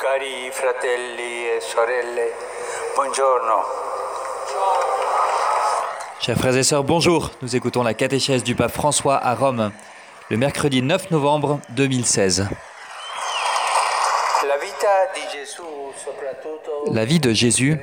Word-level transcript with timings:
Cari 0.00 0.50
fratelli 0.50 1.46
e 1.46 1.60
sorelle, 1.60 2.32
buongiorno. 2.94 3.64
Chers 6.20 6.38
frères 6.38 6.56
et 6.56 6.62
sœurs, 6.62 6.84
bonjour. 6.84 7.32
Nous 7.42 7.54
écoutons 7.54 7.82
la 7.82 7.92
catéchèse 7.92 8.42
du 8.42 8.54
pape 8.54 8.72
François 8.72 9.16
à 9.16 9.34
Rome, 9.34 9.72
le 10.30 10.38
mercredi 10.38 10.80
9 10.80 11.10
novembre 11.10 11.60
2016. 11.70 12.48
La 16.92 17.04
vie 17.04 17.20
de 17.20 17.32
Jésus, 17.32 17.78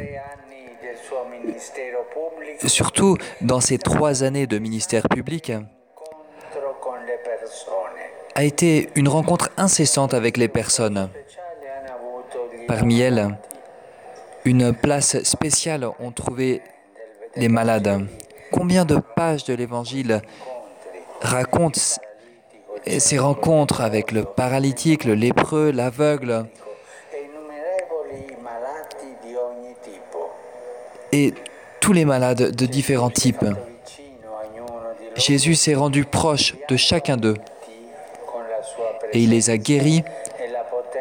surtout 2.66 3.18
dans 3.42 3.62
ses 3.62 3.78
trois 3.78 4.24
années 4.24 4.48
de 4.48 4.58
ministère 4.58 5.04
public, 5.08 5.52
a 8.34 8.44
été 8.44 8.90
une 8.96 9.08
rencontre 9.08 9.50
incessante 9.58 10.16
avec 10.16 10.38
les 10.38 10.48
personnes. 10.48 11.12
Parmi 12.68 13.00
elles, 13.00 13.38
une 14.44 14.74
place 14.74 15.24
spéciale 15.24 15.88
ont 16.00 16.12
trouvé 16.12 16.62
les 17.36 17.48
malades. 17.48 18.08
Combien 18.52 18.84
de 18.86 18.98
pages 19.16 19.46
de 19.46 19.54
l'Évangile 19.54 20.22
racontent 21.22 21.80
ces 22.86 23.18
rencontres 23.18 23.82
avec 23.82 24.12
le 24.12 24.24
paralytique, 24.24 25.06
le 25.06 25.14
lépreux, 25.14 25.72
l'aveugle 25.72 26.46
et 31.12 31.34
tous 31.80 31.94
les 31.94 32.06
malades 32.06 32.56
de 32.56 32.66
différents 32.66 33.10
types? 33.10 33.46
Jésus 35.16 35.56
s'est 35.56 35.76
rendu 35.76 36.04
proche 36.06 36.56
de 36.70 36.76
chacun 36.76 37.18
d'eux 37.18 37.38
et 39.14 39.24
il 39.24 39.30
les 39.30 39.50
a 39.50 39.58
guéris 39.58 40.04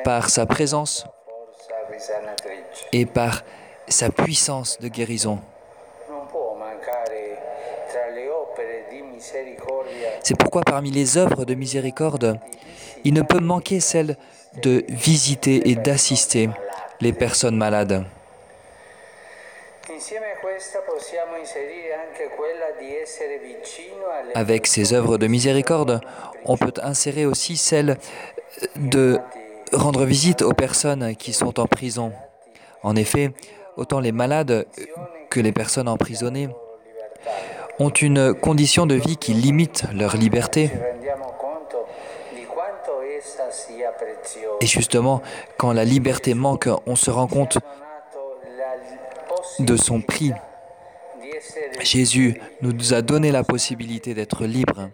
par 0.04 0.30
sa 0.30 0.46
présence. 0.46 1.06
Et 2.92 3.06
par 3.06 3.42
sa 3.88 4.10
puissance 4.10 4.78
de 4.80 4.88
guérison. 4.88 5.40
C'est 10.22 10.36
pourquoi 10.36 10.62
parmi 10.62 10.90
les 10.90 11.18
œuvres 11.18 11.44
de 11.44 11.54
miséricorde, 11.54 12.38
il 13.04 13.14
ne 13.14 13.22
peut 13.22 13.40
manquer 13.40 13.80
celle 13.80 14.16
de 14.62 14.84
visiter 14.88 15.70
et 15.70 15.74
d'assister 15.74 16.48
les 17.00 17.12
personnes 17.12 17.56
malades. 17.56 18.04
Avec 24.34 24.66
ces 24.66 24.92
œuvres 24.92 25.18
de 25.18 25.26
miséricorde, 25.26 26.00
on 26.44 26.56
peut 26.56 26.72
insérer 26.82 27.26
aussi 27.26 27.56
celle 27.56 27.96
de 28.76 29.18
rendre 29.72 30.04
visite 30.04 30.42
aux 30.42 30.52
personnes 30.52 31.14
qui 31.16 31.32
sont 31.32 31.60
en 31.60 31.66
prison. 31.66 32.12
En 32.86 32.94
effet, 32.94 33.32
autant 33.76 33.98
les 33.98 34.12
malades 34.12 34.64
que 35.28 35.40
les 35.40 35.50
personnes 35.50 35.88
emprisonnées 35.88 36.48
ont 37.80 37.90
une 37.90 38.32
condition 38.32 38.86
de 38.86 38.94
vie 38.94 39.16
qui 39.16 39.34
limite 39.34 39.86
leur 39.92 40.16
liberté. 40.16 40.70
Et 44.60 44.66
justement, 44.66 45.20
quand 45.58 45.72
la 45.72 45.84
liberté 45.84 46.34
manque, 46.34 46.68
on 46.86 46.94
se 46.94 47.10
rend 47.10 47.26
compte 47.26 47.58
de 49.58 49.76
son 49.76 50.00
prix. 50.00 50.30
Jésus 51.80 52.40
nous 52.62 52.94
a 52.94 53.02
donné 53.02 53.32
la 53.32 53.42
possibilité 53.42 54.14
d'être 54.14 54.44
libres 54.44 54.90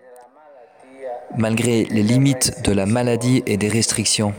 malgré 1.37 1.85
les 1.85 2.03
limites 2.03 2.63
de 2.65 2.73
la 2.73 2.87
maladie 2.87 3.43
et 3.45 3.59
des 3.59 3.69
restrictions. 3.69 4.33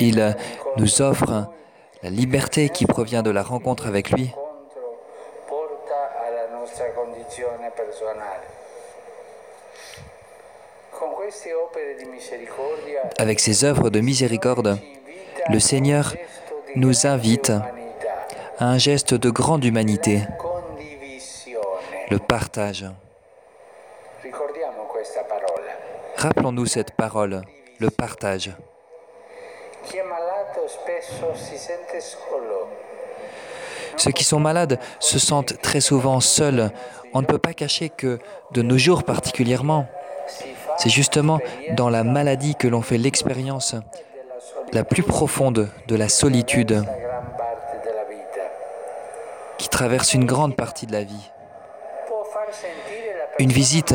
Il 0.00 0.36
nous 0.76 1.02
offre 1.02 1.48
la 2.02 2.10
liberté 2.10 2.68
qui 2.68 2.86
provient 2.86 3.22
de 3.22 3.30
la 3.30 3.42
rencontre 3.42 3.86
avec 3.86 4.10
lui 4.10 4.32
Avec 13.18 13.40
ses 13.40 13.64
œuvres 13.64 13.90
de 13.90 14.00
miséricorde, 14.00 14.78
le 15.48 15.60
Seigneur 15.60 16.14
nous 16.74 17.06
invite 17.06 17.52
à 18.58 18.66
un 18.66 18.78
geste 18.78 19.14
de 19.14 19.30
grande 19.30 19.64
humanité, 19.64 20.22
le 22.10 22.18
partage. 22.18 22.86
Rappelons-nous 26.16 26.66
cette 26.66 26.92
parole, 26.92 27.42
le 27.78 27.90
partage. 27.90 28.50
Ceux 33.96 34.10
qui 34.10 34.24
sont 34.24 34.40
malades 34.40 34.78
se 35.00 35.18
sentent 35.18 35.60
très 35.62 35.80
souvent 35.80 36.20
seuls. 36.20 36.70
On 37.14 37.20
ne 37.20 37.26
peut 37.26 37.38
pas 37.38 37.54
cacher 37.54 37.88
que, 37.88 38.18
de 38.52 38.62
nos 38.62 38.78
jours 38.78 39.04
particulièrement, 39.04 39.86
c'est 40.76 40.90
justement 40.90 41.40
dans 41.72 41.88
la 41.88 42.04
maladie 42.04 42.54
que 42.54 42.68
l'on 42.68 42.82
fait 42.82 42.98
l'expérience 42.98 43.74
la 44.72 44.84
plus 44.84 45.02
profonde 45.02 45.68
de 45.86 45.96
la 45.96 46.08
solitude 46.08 46.84
qui 49.58 49.68
traverse 49.68 50.14
une 50.14 50.26
grande 50.26 50.56
partie 50.56 50.86
de 50.86 50.92
la 50.92 51.04
vie. 51.04 51.30
Une 53.38 53.52
visite 53.52 53.94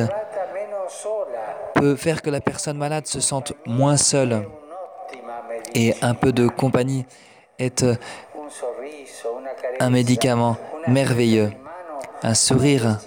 peut 1.75 1.95
faire 1.95 2.21
que 2.21 2.29
la 2.29 2.41
personne 2.41 2.77
malade 2.77 3.07
se 3.07 3.19
sente 3.19 3.53
moins 3.65 3.97
seule 3.97 4.45
et 5.75 5.93
un 6.01 6.13
peu 6.13 6.31
de 6.31 6.47
compagnie 6.47 7.05
est 7.59 7.81
carezza, 7.81 7.99
un 9.79 9.89
médicament 9.89 10.57
merveilleux, 10.87 11.51
un 12.23 12.33
sourire, 12.33 12.99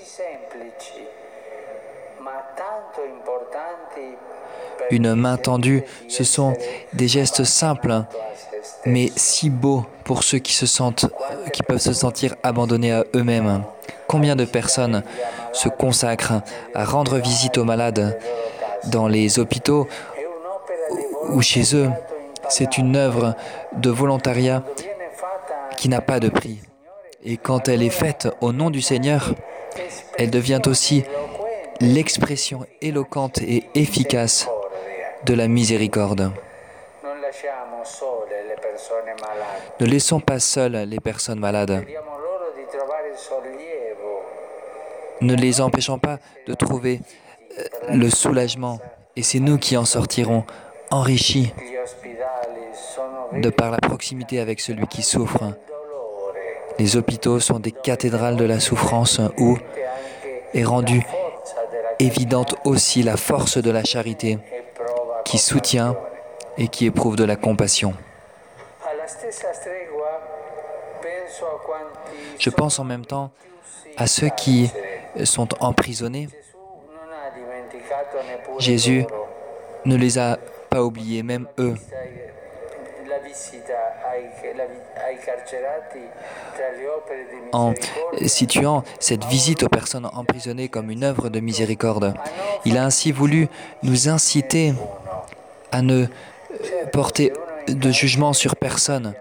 une 4.91 5.15
main 5.15 5.37
tendue. 5.37 5.83
Ce 6.09 6.25
sont 6.25 6.55
des 6.93 7.09
gestes 7.09 7.45
simples, 7.45 8.05
mais 8.87 9.11
si 9.17 9.51
beaux 9.51 9.85
pour 10.05 10.23
ceux 10.23 10.39
qui 10.39 10.53
se 10.53 10.67
sentent, 10.67 11.07
qui 11.53 11.63
peuvent 11.63 11.79
se 11.79 11.93
sentir 11.93 12.35
abandonnés 12.43 12.93
à 12.93 13.05
eux-mêmes. 13.15 13.65
Combien 14.07 14.37
de 14.37 14.45
personnes 14.45 15.03
se 15.53 15.69
consacrent 15.69 16.43
à 16.75 16.85
rendre 16.85 17.19
visite 17.19 17.59
aux 17.59 17.65
malades 17.65 18.19
dans 18.87 19.09
les 19.09 19.39
hôpitaux 19.39 19.89
ou 21.31 21.41
chez 21.41 21.75
eux 21.75 21.89
C'est 22.49 22.79
une 22.79 22.97
œuvre 22.97 23.35
de 23.73 23.91
volontariat 23.91 24.63
qui 25.77 25.89
n'a 25.89 26.01
pas 26.01 26.21
de 26.21 26.29
prix. 26.29 26.61
Et 27.25 27.37
quand 27.37 27.69
elle 27.69 27.83
est 27.83 27.91
faite 27.91 28.29
au 28.41 28.53
nom 28.53 28.71
du 28.71 28.83
Seigneur, 28.83 29.35
elle 30.19 30.31
devient 30.31 30.61
aussi 30.67 31.05
l'expression 31.81 32.67
éloquente 32.81 33.39
et 33.39 33.65
efficace 33.75 34.49
de 35.25 35.35
la 35.35 35.49
miséricorde. 35.49 36.33
Ne 39.81 39.87
laissons 39.87 40.21
pas 40.21 40.39
seules 40.39 40.85
les 40.89 41.01
personnes 41.01 41.41
malades. 41.41 41.85
Ne 45.21 45.35
les 45.35 45.61
empêchons 45.61 45.99
pas 45.99 46.19
de 46.47 46.55
trouver 46.55 47.01
euh, 47.59 47.63
le 47.95 48.11
soulagement. 48.11 48.79
Et 49.17 49.23
c'est 49.23 49.39
nous 49.39 49.59
qui 49.59 49.77
en 49.77 49.85
sortirons 49.85 50.45
enrichis 50.91 51.53
de 53.37 53.51
par 53.51 53.71
la 53.71 53.79
proximité 53.79 54.41
avec 54.41 54.61
celui 54.61 54.87
qui 54.87 55.03
souffre. 55.03 55.55
Les 56.79 56.97
hôpitaux 56.97 57.41
sont 57.41 57.61
des 57.61 57.73
cathédrales 57.73 58.37
de 58.37 58.45
la 58.45 58.61
souffrance 58.61 59.21
où 59.39 59.57
est 60.53 60.65
rendue 60.65 61.05
évidente 61.99 62.57
aussi 62.65 63.03
la 63.03 63.17
force 63.17 63.59
de 63.59 63.71
la 63.71 63.85
charité 63.85 64.39
qui 65.25 65.39
soutient 65.39 65.97
et 66.59 66.69
qui 66.69 66.87
éprouve 66.87 67.17
de 67.17 67.25
la 67.25 67.37
compassion. 67.37 67.95
Je 72.39 72.51
pense 72.51 72.79
en 72.79 72.85
même 72.85 73.07
temps 73.07 73.31
à 73.97 74.07
ceux 74.07 74.29
qui 74.29 74.71
sont 75.25 75.49
emprisonnés. 75.63 76.29
Jésus 78.59 79.05
ne 79.85 79.97
les 79.97 80.19
a 80.19 80.39
pas 80.71 80.83
oubliés, 80.83 81.23
même 81.23 81.47
eux. 81.59 81.75
En 87.53 87.75
situant 88.27 88.85
cette 89.01 89.25
visite 89.25 89.63
aux 89.63 89.69
personnes 89.69 90.07
emprisonnées 90.13 90.69
comme 90.69 90.91
une 90.91 91.05
œuvre 91.05 91.29
de 91.29 91.41
miséricorde, 91.41 92.15
il 92.65 92.77
a 92.79 92.85
ainsi 92.85 93.13
voulu 93.13 93.49
nous 93.83 94.09
inciter 94.09 94.75
à 95.73 95.83
ne 95.83 96.05
euh, 96.05 96.87
porter 96.93 97.33
de 97.69 97.91
jugement 97.91 98.33
sur 98.33 98.57
personne. 98.57 99.15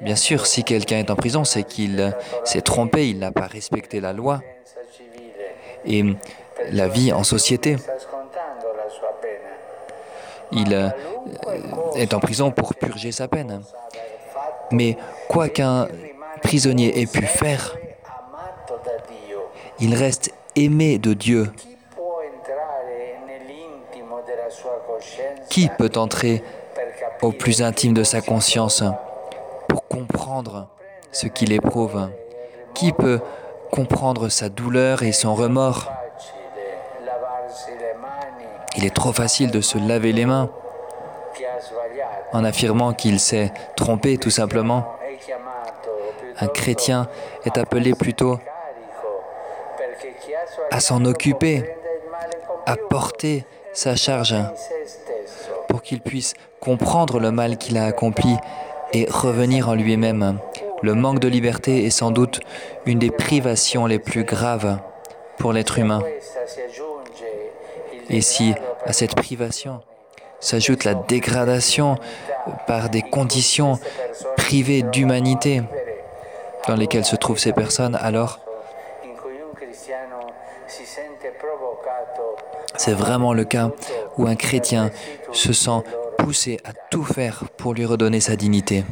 Bien 0.00 0.16
sûr, 0.16 0.46
si 0.46 0.64
quelqu'un 0.64 0.98
est 0.98 1.10
en 1.10 1.16
prison, 1.16 1.44
c'est 1.44 1.64
qu'il 1.64 2.14
s'est 2.44 2.60
trompé, 2.60 3.08
il 3.08 3.18
n'a 3.18 3.32
pas 3.32 3.46
respecté 3.46 4.00
la 4.00 4.12
loi 4.12 4.40
et 5.84 6.04
la 6.70 6.88
vie 6.88 7.12
en 7.12 7.24
société. 7.24 7.76
Il 10.52 10.74
euh, 10.74 10.88
est 11.96 12.14
en 12.14 12.20
prison 12.20 12.50
pour 12.50 12.74
purger 12.74 13.12
sa 13.12 13.28
peine. 13.28 13.62
Mais 14.70 14.96
quoi 15.28 15.48
qu'un 15.48 15.88
prisonnier 16.42 17.00
ait 17.00 17.06
pu 17.06 17.22
faire, 17.22 17.76
il 19.80 19.94
reste 19.94 20.32
aimé 20.56 20.98
de 20.98 21.14
Dieu. 21.14 21.52
Qui 25.50 25.68
peut 25.76 25.90
entrer 25.96 26.42
au 27.22 27.32
plus 27.32 27.62
intime 27.62 27.94
de 27.94 28.02
sa 28.02 28.20
conscience 28.20 28.82
pour 29.68 29.86
comprendre 29.86 30.68
ce 31.12 31.26
qu'il 31.26 31.52
éprouve? 31.52 32.08
Qui 32.74 32.92
peut 32.92 33.20
comprendre 33.70 34.28
sa 34.28 34.48
douleur 34.48 35.02
et 35.02 35.12
son 35.12 35.34
remords? 35.34 35.90
Il 38.78 38.84
est 38.84 38.94
trop 38.94 39.12
facile 39.12 39.50
de 39.50 39.60
se 39.60 39.76
laver 39.76 40.12
les 40.12 40.24
mains 40.24 40.50
en 42.32 42.44
affirmant 42.44 42.92
qu'il 42.92 43.18
s'est 43.18 43.52
trompé 43.76 44.18
tout 44.18 44.30
simplement. 44.30 44.86
Un 46.38 46.46
chrétien 46.46 47.08
est 47.44 47.58
appelé 47.58 47.92
plutôt 47.94 48.38
à 50.70 50.78
s'en 50.78 51.04
occuper, 51.06 51.64
à 52.66 52.76
porter 52.76 53.44
sa 53.72 53.96
charge 53.96 54.36
pour 55.68 55.82
qu'il 55.82 56.00
puisse 56.00 56.34
comprendre 56.60 57.18
le 57.18 57.32
mal 57.32 57.58
qu'il 57.58 57.78
a 57.78 57.84
accompli 57.84 58.36
et 58.92 59.08
revenir 59.10 59.68
en 59.68 59.74
lui-même. 59.74 60.38
Le 60.82 60.94
manque 60.94 61.18
de 61.18 61.26
liberté 61.26 61.84
est 61.84 61.90
sans 61.90 62.12
doute 62.12 62.38
une 62.86 63.00
des 63.00 63.10
privations 63.10 63.86
les 63.86 63.98
plus 63.98 64.22
graves 64.22 64.78
pour 65.36 65.52
l'être 65.52 65.80
humain. 65.80 66.00
Et 68.10 68.20
si 68.20 68.54
à 68.84 68.92
cette 68.92 69.14
privation 69.14 69.80
s'ajoute 70.40 70.84
la 70.84 70.94
dégradation 70.94 71.96
par 72.66 72.88
des 72.88 73.02
conditions 73.02 73.78
privées 74.36 74.82
d'humanité 74.82 75.62
dans 76.66 76.76
lesquelles 76.76 77.04
se 77.04 77.16
trouvent 77.16 77.38
ces 77.38 77.52
personnes, 77.52 77.96
alors 77.96 78.40
c'est 82.76 82.92
vraiment 82.92 83.32
le 83.32 83.44
cas 83.44 83.70
où 84.16 84.26
un 84.26 84.36
chrétien 84.36 84.90
se 85.32 85.52
sent 85.52 85.82
poussé 86.16 86.60
à 86.64 86.72
tout 86.90 87.04
faire 87.04 87.44
pour 87.56 87.74
lui 87.74 87.84
redonner 87.84 88.20
sa 88.20 88.36
dignité. 88.36 88.84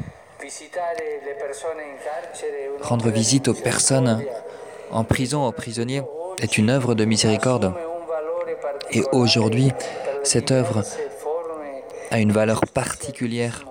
Rendre 2.81 3.11
visite 3.11 3.49
aux 3.49 3.55
personnes 3.55 4.23
en 4.91 5.05
prison, 5.05 5.47
aux 5.47 5.53
prisonniers, 5.53 6.03
est 6.41 6.59
une 6.59 6.71
œuvre 6.71 6.95
de 6.95 7.05
miséricorde. 7.05 7.75
Et 8.91 9.03
aujourd'hui, 9.13 9.73
cette 10.23 10.51
œuvre 10.51 10.83
a 12.11 12.19
une 12.19 12.33
valeur 12.33 12.61
particulière 12.73 13.65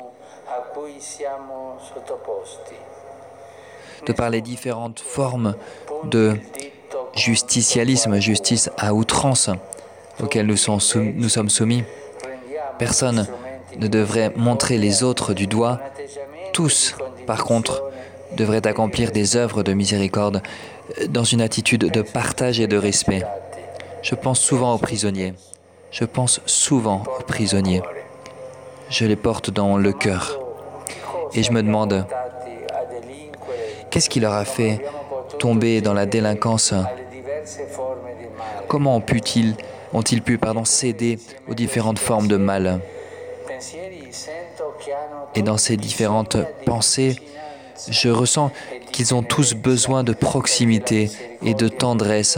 de 4.06 4.14
par 4.14 4.30
les 4.30 4.42
différentes 4.42 5.00
formes 5.00 5.56
de 6.04 6.38
justicialisme, 7.16 8.20
justice 8.20 8.70
à 8.78 8.94
outrance 8.94 9.50
auxquelles 10.22 10.46
nous, 10.46 10.58
sommes 10.58 11.50
soumis. 11.50 11.84
Personne 12.78 13.28
ne 13.78 13.88
devrait 13.88 14.32
montrer 14.36 14.78
les 14.78 15.04
autres 15.04 15.34
du 15.34 15.48
doigt. 15.48 15.80
Tous, 16.54 16.96
par 17.26 17.44
contre, 17.44 17.84
devraient 18.36 18.66
accomplir 18.68 19.12
des 19.12 19.36
œuvres 19.36 19.64
de 19.64 19.74
miséricorde 19.74 20.42
dans 21.10 21.24
une 21.24 21.42
attitude 21.42 21.90
de 21.90 22.02
partage 22.02 22.60
et 22.60 22.68
de 22.68 22.78
respect. 22.78 23.24
Je 24.06 24.14
pense 24.14 24.40
souvent 24.40 24.76
aux 24.76 24.78
prisonniers. 24.78 25.34
Je 25.90 26.06
pense 26.06 26.40
souvent 26.46 27.02
aux 27.20 27.24
prisonniers. 27.24 27.82
Je 28.88 29.04
les 29.04 29.16
porte 29.16 29.50
dans 29.50 29.78
le 29.78 29.94
cœur. 29.94 30.40
Et 31.34 31.42
je 31.42 31.52
me 31.52 31.64
demande, 31.64 32.06
qu'est-ce 33.90 34.08
qui 34.08 34.20
leur 34.20 34.34
a 34.34 34.46
fait 34.46 34.86
tomber 35.40 35.82
dans 35.82 35.96
la 35.96 36.06
délinquance? 36.06 36.76
Comment 38.68 38.98
ont-ils 38.98 39.56
ont-ils 39.92 40.22
pu 40.22 40.38
pardon, 40.38 40.66
céder 40.66 41.18
aux 41.48 41.56
différentes 41.56 41.98
formes 41.98 42.28
de 42.28 42.38
mal? 42.38 42.82
Et 45.34 45.42
dans 45.42 45.58
ces 45.58 45.78
différentes 45.78 46.38
pensées, 46.68 47.16
je 47.90 48.10
ressens 48.10 48.52
qu'ils 48.92 49.16
ont 49.16 49.24
tous 49.24 49.56
besoin 49.56 50.04
de 50.04 50.14
proximité 50.14 51.10
et 51.42 51.56
de 51.56 51.68
tendresse, 51.68 52.38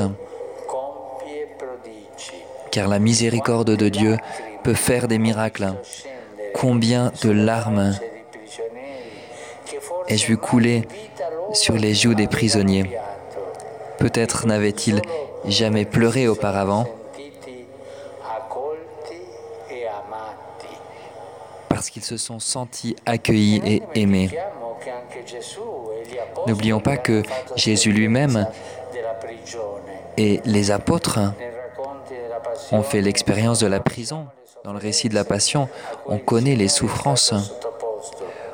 car 2.78 2.88
la 2.88 3.00
miséricorde 3.00 3.76
de 3.76 3.90
Dieu 3.90 4.18
peut 4.64 4.76
faire 4.76 5.08
des 5.08 5.18
miracles. 5.18 5.74
Combien 6.54 7.12
de 7.24 7.32
larmes 7.32 7.98
ai-je 10.08 10.28
vu 10.28 10.38
couler 10.38 10.88
sur 11.54 11.74
les 11.74 11.96
joues 11.96 12.14
des 12.14 12.28
prisonniers 12.28 12.92
Peut-être 13.98 14.46
n'avaient-ils 14.46 15.02
jamais 15.46 15.86
pleuré 15.86 16.28
auparavant, 16.28 16.86
parce 21.68 21.90
qu'ils 21.90 22.06
se 22.06 22.18
sont 22.18 22.40
sentis 22.40 22.96
accueillis 23.08 23.60
et 23.66 23.82
aimés. 23.96 24.30
N'oublions 26.46 26.80
pas 26.80 26.98
que 26.98 27.24
Jésus 27.56 27.92
lui-même 27.92 28.46
et 30.18 30.42
les 30.46 30.70
apôtres 30.70 31.20
ont 32.72 32.84
fait 32.84 33.02
l'expérience 33.02 33.60
de 33.60 33.68
la 33.68 33.80
prison. 33.80 34.28
Dans 34.64 34.74
le 34.74 34.80
récit 34.80 35.10
de 35.10 35.16
la 35.16 35.24
Passion, 35.24 35.70
on 36.08 36.18
connaît 36.18 36.56
les 36.56 36.68
souffrances 36.68 37.34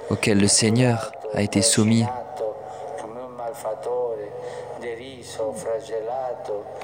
auxquelles 0.09 0.39
le 0.39 0.47
Seigneur 0.47 1.11
a 1.33 1.41
été 1.41 1.61
soumis, 1.61 2.05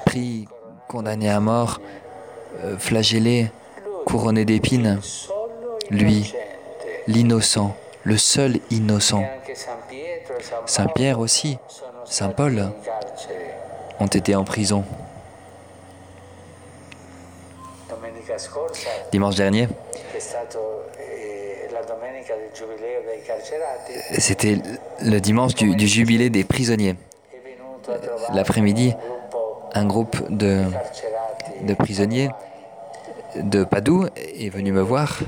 pris, 0.06 0.48
condamné 0.88 1.30
à 1.30 1.38
mort, 1.38 1.80
euh, 2.64 2.76
flagellé, 2.76 3.50
couronné 4.06 4.44
d'épines 4.44 4.98
lui, 5.90 6.34
l'innocent, 7.06 7.76
le 8.04 8.16
seul 8.16 8.58
innocent. 8.70 9.24
Saint 10.66 10.86
Pierre 10.86 11.18
aussi, 11.18 11.58
Saint 12.04 12.30
Paul 12.30 12.70
ont 13.98 14.06
été 14.06 14.34
en 14.34 14.44
prison. 14.44 14.84
Dimanche 19.12 19.34
dernier, 19.36 19.68
c'était 24.18 24.58
le 25.02 25.18
dimanche 25.20 25.54
du, 25.54 25.86
jubilé 25.86 26.30
des 26.30 26.44
prisonniers. 26.44 26.94
L'après-midi, 28.32 28.94
un 29.74 29.86
groupe 29.86 30.16
de, 30.30 30.62
de 31.62 31.74
prisonniers 31.74 32.30
de 33.36 33.64
Padoue 33.64 34.06
est 34.16 34.48
venu 34.50 34.72
me 34.72 34.80
voir 34.80 35.18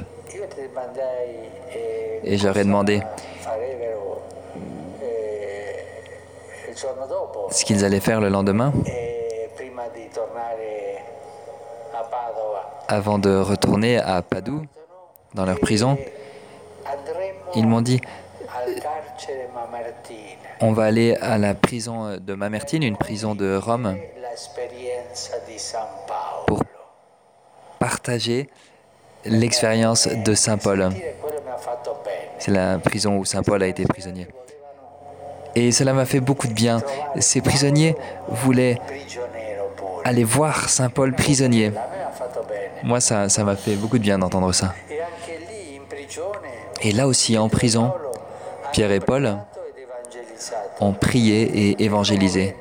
et 2.25 2.39
j'aurais 2.39 2.65
demandé 2.65 3.03
ce 7.51 7.65
qu'ils 7.65 7.85
allaient 7.85 8.01
faire 8.01 8.21
le 8.21 8.29
lendemain 8.29 8.73
avant 12.89 13.19
de 13.19 13.39
retourner 13.39 13.99
à 13.99 14.23
Padoue, 14.23 14.63
dans 15.35 15.45
leur 15.45 15.59
prison. 15.61 15.97
Ils 17.55 17.67
m'ont 17.67 17.81
dit, 17.81 18.01
on 20.61 20.73
va 20.73 20.85
aller 20.85 21.17
à 21.17 21.39
la 21.39 21.55
prison 21.55 22.17
de 22.19 22.35
Mamertine, 22.35 22.83
une 22.83 22.97
prison 22.97 23.35
de 23.35 23.57
Rome, 23.57 23.97
pour 26.47 26.63
partager 27.79 28.49
l'expérience 29.25 30.09
de 30.09 30.35
Saint 30.35 30.59
Paul. 30.59 30.91
C'est 32.39 32.51
la 32.51 32.79
prison 32.79 33.17
où 33.19 33.25
Saint 33.25 33.43
Paul 33.43 33.63
a 33.63 33.67
été 33.67 33.85
prisonnier. 33.85 34.27
Et 35.55 35.71
cela 35.71 35.93
m'a 35.93 36.07
fait 36.07 36.21
beaucoup 36.21 36.49
de 36.49 36.55
bien. 36.55 36.83
Ces 37.19 37.41
prisonniers 37.41 37.95
voulaient 38.29 38.79
aller 40.05 40.25
voir 40.25 40.69
Saint 40.69 40.91
Paul 40.91 41.13
prisonnier. 41.15 41.73
Moi, 42.83 43.01
ça 43.01 43.29
m'a 43.45 43.57
fait 43.57 43.77
beaucoup 43.77 43.99
de 43.99 44.03
bien 44.03 44.19
d'entendre 44.19 44.53
ça. 44.53 44.75
Et 46.83 46.93
là 46.93 47.07
aussi, 47.07 47.39
en 47.39 47.49
prison, 47.49 47.93
Pierre 48.73 48.91
et 48.91 49.01
Paul 49.01 49.39
ont 50.81 50.93
prié 50.93 51.43
et 51.43 51.85
évangélisé. 51.85 52.57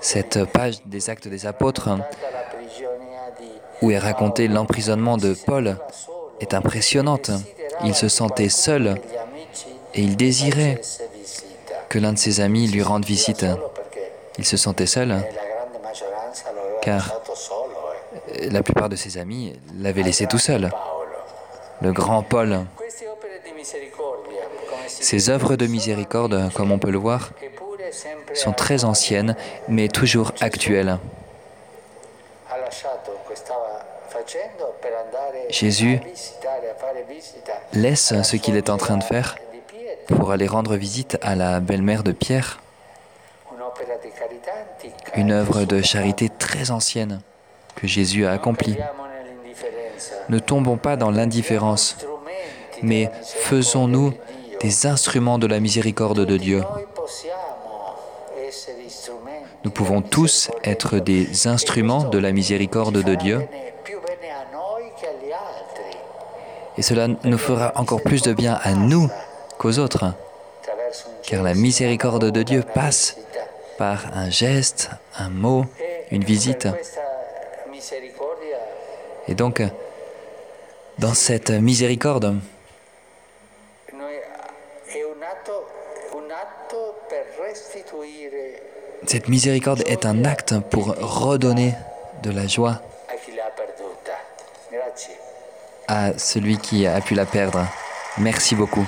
Cette 0.00 0.44
page 0.44 0.76
des 0.84 1.10
actes 1.10 1.28
des 1.28 1.46
apôtres, 1.46 1.88
où 3.82 3.90
est 3.90 3.98
raconté 3.98 4.48
l'emprisonnement 4.48 5.16
de 5.16 5.34
Paul, 5.34 5.76
est 6.40 6.54
impressionnante. 6.54 7.30
Il 7.84 7.94
se 7.94 8.08
sentait 8.08 8.48
seul 8.48 9.00
et 9.94 10.02
il 10.02 10.16
désirait 10.16 10.80
que 11.88 11.98
l'un 11.98 12.12
de 12.12 12.18
ses 12.18 12.40
amis 12.40 12.68
lui 12.68 12.82
rende 12.82 13.04
visite. 13.04 13.46
Il 14.38 14.44
se 14.44 14.56
sentait 14.56 14.86
seul 14.86 15.22
car 16.80 17.20
la 18.50 18.62
plupart 18.62 18.88
de 18.88 18.96
ses 18.96 19.18
amis 19.18 19.58
l'avaient 19.78 20.02
laissé 20.02 20.26
tout 20.26 20.38
seul. 20.38 20.70
Le 21.80 21.92
grand 21.92 22.22
Paul. 22.22 22.60
Ces 24.86 25.30
œuvres 25.30 25.56
de 25.56 25.66
miséricorde, 25.66 26.52
comme 26.54 26.72
on 26.72 26.78
peut 26.78 26.90
le 26.90 26.98
voir, 26.98 27.30
sont 28.34 28.52
très 28.52 28.84
anciennes, 28.84 29.36
mais 29.68 29.88
toujours 29.88 30.32
actuelles. 30.40 30.98
Jésus 35.50 36.00
laisse 37.72 38.22
ce 38.22 38.36
qu'il 38.36 38.56
est 38.56 38.70
en 38.70 38.76
train 38.76 38.96
de 38.96 39.04
faire 39.04 39.36
pour 40.06 40.32
aller 40.32 40.46
rendre 40.46 40.74
visite 40.76 41.18
à 41.22 41.34
la 41.34 41.60
belle-mère 41.60 42.02
de 42.02 42.12
Pierre, 42.12 42.60
une 45.16 45.30
œuvre 45.30 45.64
de 45.64 45.82
charité 45.82 46.28
très 46.28 46.70
ancienne 46.70 47.20
que 47.74 47.86
Jésus 47.86 48.26
a 48.26 48.32
accomplie. 48.32 48.76
Ne 50.28 50.38
tombons 50.38 50.76
pas 50.76 50.96
dans 50.96 51.10
l'indifférence, 51.10 51.96
mais 52.82 53.10
faisons-nous 53.22 54.12
des 54.60 54.86
instruments 54.86 55.38
de 55.38 55.46
la 55.46 55.60
miséricorde 55.60 56.24
de 56.24 56.36
Dieu. 56.36 56.62
Nous 59.64 59.70
pouvons 59.70 60.02
tous 60.02 60.50
être 60.64 60.98
des 60.98 61.46
instruments 61.46 62.04
de 62.04 62.18
la 62.18 62.32
miséricorde 62.32 63.02
de 63.02 63.14
Dieu. 63.14 63.46
Et 66.76 66.82
cela 66.82 67.08
nous 67.08 67.38
fera 67.38 67.72
encore 67.74 68.02
plus 68.02 68.22
de 68.22 68.32
bien 68.32 68.58
à 68.62 68.72
nous 68.74 69.10
qu'aux 69.58 69.78
autres. 69.78 70.14
Car 71.24 71.42
la 71.42 71.54
miséricorde 71.54 72.30
de 72.30 72.42
Dieu 72.42 72.62
passe 72.62 73.16
par 73.78 74.06
un 74.14 74.28
geste, 74.28 74.90
un 75.16 75.30
mot, 75.30 75.64
une 76.10 76.24
visite. 76.24 76.68
Et 79.28 79.34
donc, 79.34 79.62
dans 80.98 81.14
cette 81.14 81.50
miséricorde, 81.50 82.36
cette 89.06 89.28
miséricorde 89.28 89.82
est 89.86 90.04
un 90.04 90.24
acte 90.24 90.58
pour 90.70 90.96
redonner 90.98 91.72
de 92.22 92.30
la 92.30 92.46
joie 92.48 92.82
à 95.86 96.18
celui 96.18 96.58
qui 96.58 96.86
a 96.86 97.00
pu 97.00 97.14
la 97.14 97.24
perdre. 97.24 97.64
Merci 98.18 98.54
beaucoup. 98.56 98.86